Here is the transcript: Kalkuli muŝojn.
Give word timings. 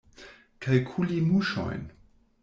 Kalkuli 0.65 1.19
muŝojn. 1.25 1.85